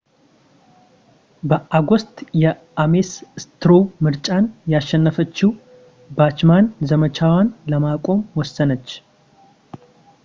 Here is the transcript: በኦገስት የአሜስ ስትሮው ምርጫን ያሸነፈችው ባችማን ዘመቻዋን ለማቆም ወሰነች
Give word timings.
በኦገስት 1.49 2.15
የአሜስ 2.43 3.11
ስትሮው 3.43 3.83
ምርጫን 4.07 4.47
ያሸነፈችው 4.73 5.51
ባችማን 6.17 6.73
ዘመቻዋን 6.93 7.53
ለማቆም 7.73 8.27
ወሰነች 8.41 8.89